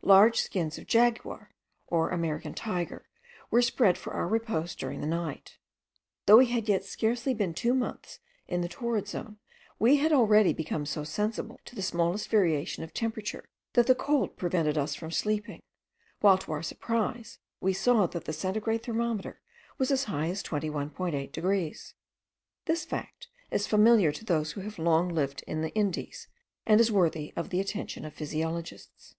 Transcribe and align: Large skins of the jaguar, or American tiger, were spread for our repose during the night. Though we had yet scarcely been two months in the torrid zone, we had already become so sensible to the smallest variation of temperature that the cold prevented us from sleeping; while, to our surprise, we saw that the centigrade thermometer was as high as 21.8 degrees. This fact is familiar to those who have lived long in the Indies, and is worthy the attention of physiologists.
Large 0.00 0.40
skins 0.40 0.78
of 0.78 0.86
the 0.86 0.88
jaguar, 0.88 1.50
or 1.88 2.08
American 2.08 2.54
tiger, 2.54 3.04
were 3.50 3.60
spread 3.60 3.98
for 3.98 4.14
our 4.14 4.26
repose 4.26 4.74
during 4.74 5.02
the 5.02 5.06
night. 5.06 5.58
Though 6.24 6.38
we 6.38 6.46
had 6.46 6.70
yet 6.70 6.86
scarcely 6.86 7.34
been 7.34 7.52
two 7.52 7.74
months 7.74 8.18
in 8.48 8.62
the 8.62 8.68
torrid 8.70 9.06
zone, 9.08 9.36
we 9.78 9.96
had 9.96 10.10
already 10.10 10.54
become 10.54 10.86
so 10.86 11.04
sensible 11.04 11.60
to 11.66 11.74
the 11.74 11.82
smallest 11.82 12.30
variation 12.30 12.82
of 12.82 12.94
temperature 12.94 13.44
that 13.74 13.86
the 13.86 13.94
cold 13.94 14.38
prevented 14.38 14.78
us 14.78 14.94
from 14.94 15.10
sleeping; 15.10 15.60
while, 16.20 16.38
to 16.38 16.52
our 16.52 16.62
surprise, 16.62 17.38
we 17.60 17.74
saw 17.74 18.06
that 18.06 18.24
the 18.24 18.32
centigrade 18.32 18.84
thermometer 18.84 19.42
was 19.76 19.90
as 19.90 20.04
high 20.04 20.28
as 20.30 20.42
21.8 20.42 21.30
degrees. 21.30 21.92
This 22.64 22.86
fact 22.86 23.28
is 23.50 23.66
familiar 23.66 24.12
to 24.12 24.24
those 24.24 24.52
who 24.52 24.62
have 24.62 24.78
lived 24.78 25.36
long 25.42 25.44
in 25.46 25.60
the 25.60 25.74
Indies, 25.74 26.26
and 26.64 26.80
is 26.80 26.90
worthy 26.90 27.34
the 27.36 27.60
attention 27.60 28.06
of 28.06 28.14
physiologists. 28.14 29.14